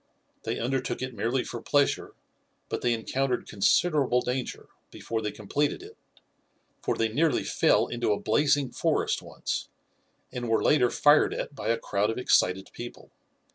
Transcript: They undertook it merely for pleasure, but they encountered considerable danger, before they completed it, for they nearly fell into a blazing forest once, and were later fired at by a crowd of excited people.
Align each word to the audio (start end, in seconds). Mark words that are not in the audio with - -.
They 0.45 0.57
undertook 0.57 1.03
it 1.03 1.13
merely 1.13 1.43
for 1.43 1.61
pleasure, 1.61 2.15
but 2.69 2.81
they 2.81 2.91
encountered 2.91 3.47
considerable 3.47 4.23
danger, 4.23 4.67
before 4.89 5.21
they 5.21 5.31
completed 5.31 5.83
it, 5.83 5.95
for 6.81 6.95
they 6.97 7.09
nearly 7.09 7.43
fell 7.43 7.85
into 7.85 8.11
a 8.11 8.19
blazing 8.19 8.71
forest 8.71 9.21
once, 9.21 9.69
and 10.31 10.49
were 10.49 10.63
later 10.63 10.89
fired 10.89 11.35
at 11.35 11.53
by 11.53 11.67
a 11.67 11.77
crowd 11.77 12.09
of 12.09 12.17
excited 12.17 12.71
people. 12.73 13.11